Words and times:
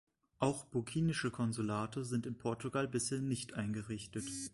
Auch 0.39 0.65
burkinische 0.65 1.29
Konsulate 1.29 2.05
sind 2.05 2.25
in 2.25 2.35
Portugal 2.35 2.87
bisher 2.87 3.21
nicht 3.21 3.53
eingerichtet. 3.53 4.27